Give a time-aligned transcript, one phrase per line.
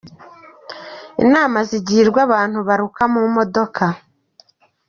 [1.23, 3.85] Inama zigirwa abantu baruka mu modoka.